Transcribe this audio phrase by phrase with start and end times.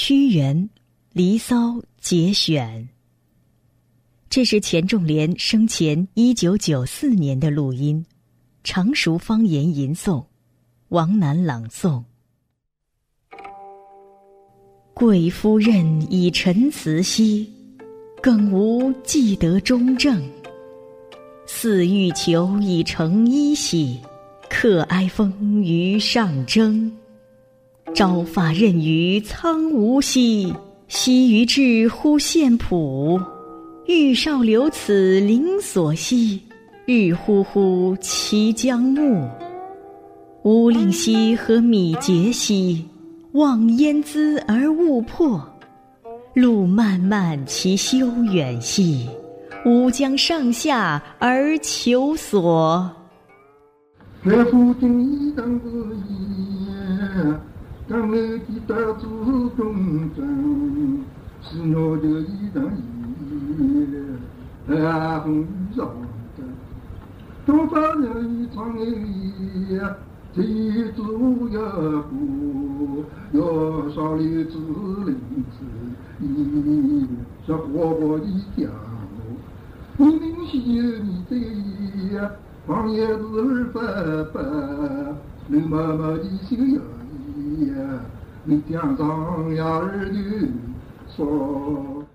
[0.00, 0.56] 屈原
[1.12, 1.56] 《离骚》
[2.00, 2.88] 节选。
[4.30, 8.06] 这是钱仲连生前一九九四年的录音，
[8.62, 10.24] 常熟方言吟诵，
[10.90, 12.04] 王楠朗诵。
[14.94, 17.52] 贵夫人以陈词兮，
[18.22, 20.22] 更无既得中正。
[21.44, 23.98] 似欲求以成衣兮，
[24.48, 26.96] 克哀风于上征。
[27.94, 30.54] 朝发轫于苍梧兮，
[30.86, 33.20] 夕于至乎献浦。
[33.86, 36.40] 玉少留此灵所兮，
[36.86, 39.28] 日乎乎其将暮。
[40.44, 42.84] 吾令兮何米节兮，
[43.32, 45.42] 望烟姿而勿迫。
[46.34, 49.08] 路漫漫其修远兮，
[49.64, 52.88] 吾将上下而求索。
[54.24, 55.66] 岳父今已当自
[56.08, 57.40] 言。
[57.88, 60.20] 当我的大祖宗争，
[61.40, 65.88] 是我的一张衣，啊红上
[66.36, 66.44] 的，
[67.46, 69.80] 东方人一场衣，
[70.34, 70.42] 这
[70.92, 71.62] 祖要
[72.02, 72.12] 过，
[73.32, 74.58] 要上里子
[75.06, 75.16] 林
[75.48, 75.64] 子，
[76.20, 76.22] 一
[77.46, 78.68] 是活活的家
[79.96, 81.32] 母，你明显你的，
[82.66, 83.80] 黄叶子白
[84.34, 84.42] 白，
[85.48, 86.80] 绿妈妈的心呀。
[88.44, 90.50] 你江上呀儿女
[91.16, 92.07] 说。